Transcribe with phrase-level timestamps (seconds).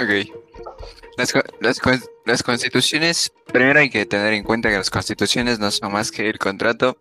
[0.00, 0.08] Ok.
[1.18, 1.80] Las, las,
[2.24, 6.30] las, constituciones, primero hay que tener en cuenta que las constituciones no son más que
[6.30, 6.96] el contrato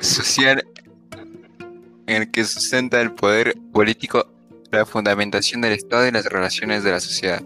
[0.00, 0.64] social
[2.06, 4.28] en el que sustenta el poder político,
[4.70, 7.42] la fundamentación del Estado y las relaciones de la sociedad.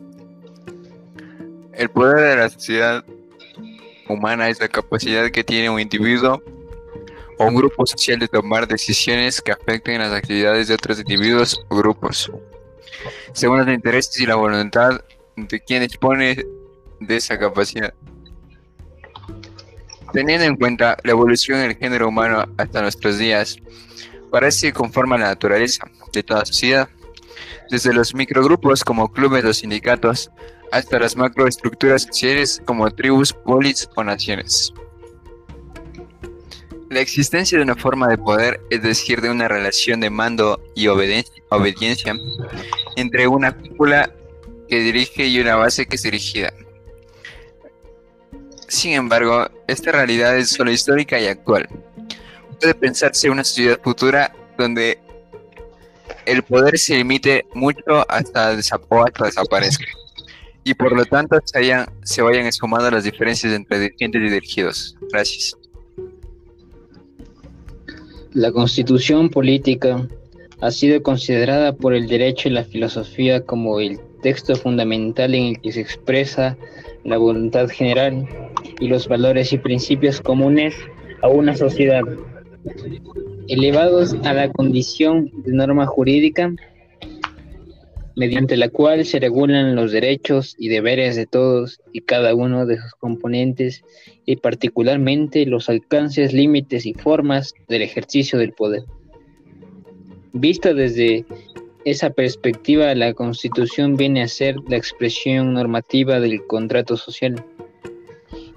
[1.72, 3.04] El poder de la sociedad
[4.06, 6.42] humana es la capacidad que tiene un individuo
[7.38, 11.76] o un grupo social de tomar decisiones que afecten las actividades de otros individuos o
[11.76, 12.30] grupos,
[13.32, 15.00] según los intereses y la voluntad
[15.36, 16.44] de quien dispone
[17.00, 17.94] de esa capacidad.
[20.12, 23.58] Teniendo en cuenta la evolución del género humano hasta nuestros días,
[24.30, 26.88] parece que conforma la naturaleza de toda sociedad,
[27.70, 30.30] desde los microgrupos como clubes o sindicatos,
[30.72, 34.72] hasta las macroestructuras sociales como tribus, polis o naciones.
[36.90, 40.86] La existencia de una forma de poder, es decir, de una relación de mando y
[40.88, 42.14] obediencia
[42.96, 44.10] entre una cúpula
[44.68, 46.52] que dirige y una base que es dirigida.
[48.68, 51.68] Sin embargo, esta realidad es solo histórica y actual.
[52.60, 54.98] Puede pensarse una sociedad futura donde
[56.26, 59.84] el poder se limite mucho hasta, hasta desaparezca
[60.64, 64.96] y por lo tanto se, se vayan esfumando las diferencias entre dirigentes y dirigidos.
[65.10, 65.57] Gracias.
[68.34, 70.06] La constitución política
[70.60, 75.60] ha sido considerada por el derecho y la filosofía como el texto fundamental en el
[75.60, 76.58] que se expresa
[77.04, 78.28] la voluntad general
[78.80, 80.74] y los valores y principios comunes
[81.22, 82.02] a una sociedad,
[83.48, 86.52] elevados a la condición de norma jurídica
[88.18, 92.76] mediante la cual se regulan los derechos y deberes de todos y cada uno de
[92.76, 93.84] sus componentes
[94.26, 98.82] y particularmente los alcances, límites y formas del ejercicio del poder.
[100.32, 101.24] Vista desde
[101.84, 107.36] esa perspectiva, la Constitución viene a ser la expresión normativa del contrato social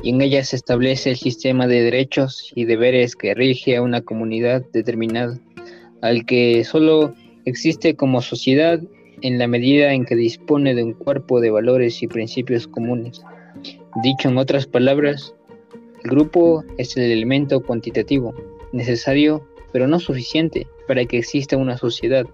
[0.02, 4.02] y en ella se establece el sistema de derechos y deberes que rige a una
[4.02, 5.40] comunidad determinada,
[6.02, 7.14] al que solo
[7.46, 8.82] existe como sociedad
[9.22, 13.22] en la medida en que dispone de un cuerpo de valores y principios comunes.
[14.04, 15.34] Dicho en otras palabras,
[16.04, 18.34] el grupo es el elemento cuantitativo
[18.72, 22.26] necesario, pero no suficiente para que exista una sociedad,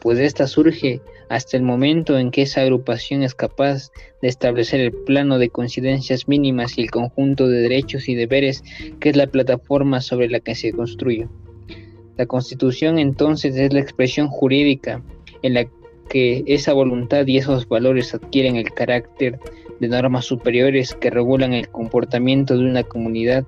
[0.00, 4.92] pues ésta surge hasta el momento en que esa agrupación es capaz de establecer el
[4.92, 8.62] plano de coincidencias mínimas y el conjunto de derechos y deberes
[9.00, 11.28] que es la plataforma sobre la que se construye.
[12.16, 15.02] La Constitución entonces es la expresión jurídica
[15.42, 15.66] en la
[16.12, 19.40] que esa voluntad y esos valores adquieren el carácter
[19.80, 23.46] de normas superiores que regulan el comportamiento de una comunidad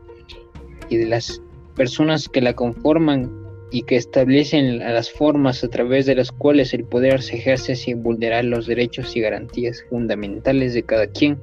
[0.88, 1.42] y de las
[1.76, 3.30] personas que la conforman
[3.70, 8.02] y que establecen las formas a través de las cuales el poder se ejerce sin
[8.02, 11.38] vulnerar los derechos y garantías fundamentales de cada quien,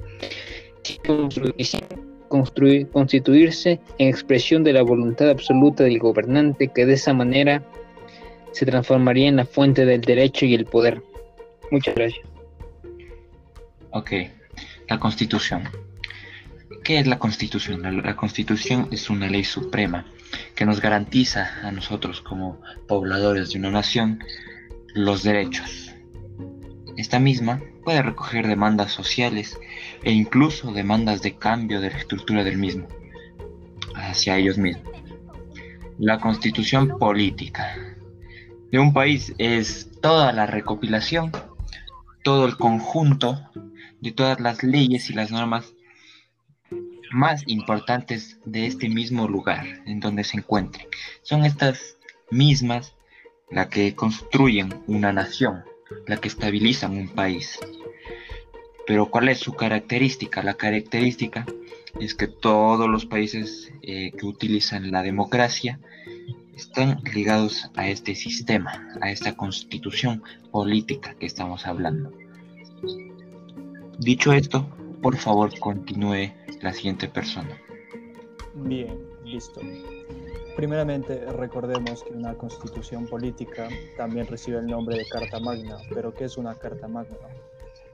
[2.29, 7.63] construir, constituirse en expresión de la voluntad absoluta del gobernante que de esa manera
[8.53, 11.03] se transformaría en la fuente del derecho y el poder.
[11.71, 12.27] Muchas gracias.
[13.91, 14.11] Ok,
[14.89, 15.63] la Constitución.
[16.83, 18.03] ¿Qué es la Constitución?
[18.03, 20.05] La, Constitución es una ley suprema
[20.55, 24.19] que nos garantiza a nosotros como pobladores de una nación
[24.93, 25.93] los derechos.
[26.97, 29.57] Esta misma puede recoger demandas sociales
[30.03, 32.87] e incluso demandas de cambio de la estructura del mismo
[33.95, 34.91] hacia ellos mismos.
[35.99, 37.75] La constitución política
[38.71, 41.31] de un país es toda la recopilación
[42.23, 43.49] todo el conjunto
[43.99, 45.73] de todas las leyes y las normas
[47.11, 50.87] más importantes de este mismo lugar en donde se encuentre.
[51.23, 51.97] Son estas
[52.29, 52.95] mismas
[53.49, 55.63] las que construyen una nación,
[56.07, 57.59] las que estabilizan un país.
[58.87, 60.41] Pero ¿cuál es su característica?
[60.41, 61.45] La característica
[61.99, 65.79] es que todos los países eh, que utilizan la democracia
[66.55, 72.11] están ligados a este sistema, a esta constitución política que estamos hablando.
[73.99, 74.67] Dicho esto,
[75.01, 76.31] por favor continúe
[76.61, 77.57] la siguiente persona.
[78.55, 79.61] Bien, listo.
[80.55, 86.25] Primeramente, recordemos que una constitución política también recibe el nombre de Carta Magna, pero ¿qué
[86.25, 87.15] es una Carta Magna?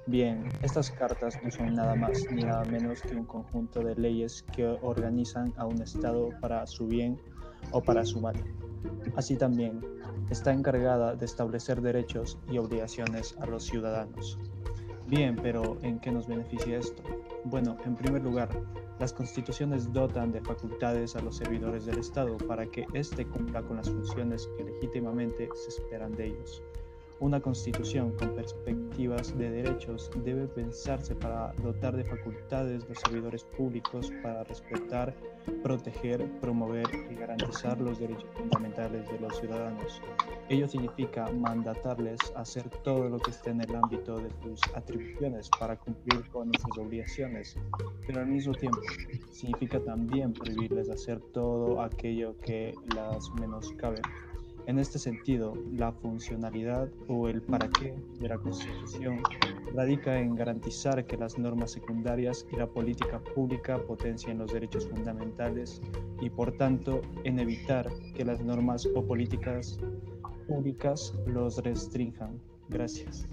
[0.07, 4.44] Bien, estas cartas no son nada más ni nada menos que un conjunto de leyes
[4.56, 7.19] que organizan a un Estado para su bien
[7.71, 8.36] o para su mal.
[9.15, 9.81] Así también,
[10.30, 14.38] está encargada de establecer derechos y obligaciones a los ciudadanos.
[15.07, 17.01] Bien, pero ¿en qué nos beneficia esto?
[17.45, 18.50] Bueno, en primer lugar,
[19.00, 23.77] las constituciones dotan de facultades a los servidores del Estado para que éste cumpla con
[23.77, 26.62] las funciones que legítimamente se esperan de ellos.
[27.19, 34.11] Una constitución con perspectivas de derechos debe pensarse para dotar de facultades los servidores públicos
[34.21, 35.15] para respetar,
[35.63, 39.99] proteger, promover y garantizar los derechos fundamentales de los ciudadanos.
[40.49, 45.75] Ello significa mandatarles hacer todo lo que esté en el ámbito de sus atribuciones para
[45.75, 47.57] cumplir con sus obligaciones,
[48.05, 48.79] pero al mismo tiempo
[49.31, 54.01] significa también prohibirles hacer todo aquello que las menoscabe.
[54.67, 59.21] En este sentido, la funcionalidad o el para qué de la Constitución
[59.73, 65.81] radica en garantizar que las normas secundarias y la política pública potencien los derechos fundamentales
[66.19, 69.79] y, por tanto, en evitar que las normas o políticas
[70.49, 72.37] públicas los restrinjan.
[72.67, 73.25] Gracias.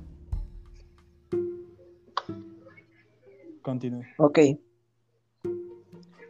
[3.62, 4.04] Continúe.
[4.18, 4.38] Ok.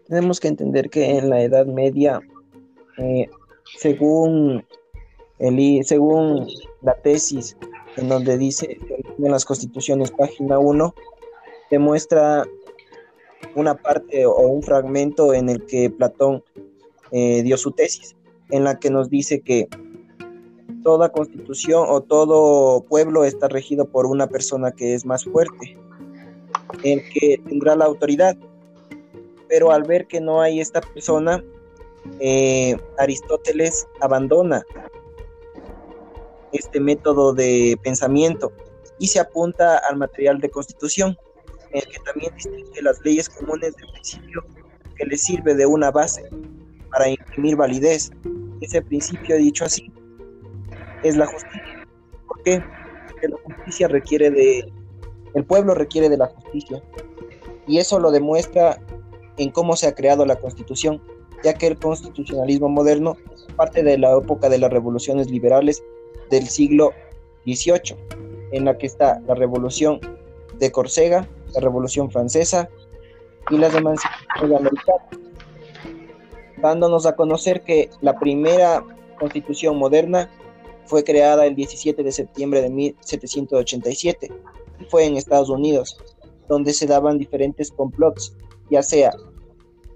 [0.07, 2.23] Tenemos que entender que en la Edad Media,
[2.97, 3.29] eh,
[3.77, 4.65] según
[5.39, 6.47] según
[6.83, 7.57] la tesis
[7.97, 8.79] en donde dice
[9.19, 10.95] en las constituciones, página 1,
[11.71, 12.45] demuestra
[13.55, 16.43] una parte o un fragmento en el que Platón
[17.13, 18.17] eh, dio su tesis,
[18.51, 19.69] en la que nos dice que
[20.83, 25.79] toda constitución o todo pueblo está regido por una persona que es más fuerte,
[26.83, 28.37] el que tendrá la autoridad.
[29.49, 31.45] Pero al ver que no hay esta persona,
[32.19, 34.65] eh, Aristóteles abandona
[36.55, 38.53] este método de pensamiento
[38.99, 41.17] y se apunta al material de constitución,
[41.73, 44.45] en el que también distingue las leyes comunes del principio
[44.97, 46.29] que le sirve de una base
[46.91, 48.13] para imprimir validez.
[48.61, 49.93] Ese principio, dicho así,
[51.03, 51.87] es la justicia.
[52.29, 52.63] ¿Por qué?
[53.11, 54.73] Porque la justicia requiere de,
[55.35, 56.83] el pueblo requiere de la justicia.
[57.67, 58.81] Y eso lo demuestra
[59.37, 61.03] en cómo se ha creado la constitución,
[61.43, 63.17] ya que el constitucionalismo moderno
[63.57, 65.83] parte de la época de las revoluciones liberales
[66.31, 66.93] del siglo
[67.45, 67.97] XVIII,
[68.53, 70.01] en la que está la Revolución
[70.59, 72.69] de Córcega, la Revolución Francesa
[73.51, 75.07] y las emancipaciones americanas,
[76.61, 78.85] dándonos a conocer que la primera
[79.19, 80.31] constitución moderna
[80.87, 84.31] fue creada el 17 de septiembre de 1787
[84.81, 85.97] y fue en Estados Unidos,
[86.49, 88.37] donde se daban diferentes complots,
[88.71, 89.13] ya sea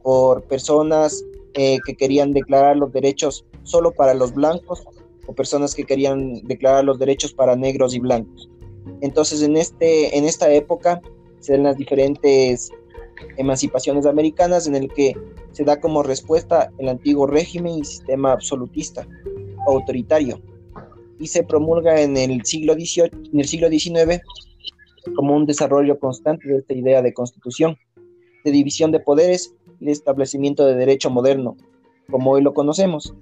[0.03, 1.25] por personas
[1.55, 4.85] eh, que querían declarar los derechos solo para los blancos
[5.29, 8.51] o personas que querían declarar los derechos para negros y blancos.
[9.01, 11.01] Entonces, en, este, en esta época
[11.39, 12.71] se dan las diferentes
[13.37, 15.15] emancipaciones americanas en el que
[15.53, 19.07] se da como respuesta el antiguo régimen y sistema absolutista
[19.67, 20.41] autoritario
[21.19, 24.23] y se promulga en el siglo XVIII, en el siglo XIX
[25.15, 27.77] como un desarrollo constante de esta idea de constitución,
[28.45, 31.57] de división de poderes y de establecimiento de derecho moderno,
[32.11, 33.15] como hoy lo conocemos.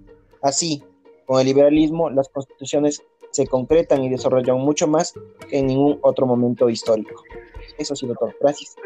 [0.42, 0.82] Así,
[1.26, 5.12] con el liberalismo, las constituciones se concretan y desarrollan mucho más
[5.48, 7.22] que en ningún otro momento histórico.
[7.76, 8.32] Eso ha sido todo.
[8.40, 8.76] Gracias.